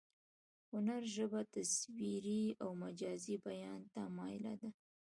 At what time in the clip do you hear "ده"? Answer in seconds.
4.61-4.69